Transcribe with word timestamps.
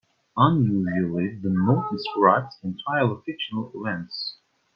Unusually, 0.35 1.35
the 1.35 1.51
note 1.51 1.91
describes 1.91 2.57
entirely 2.63 3.21
fictional 3.23 3.71
events. 3.75 4.37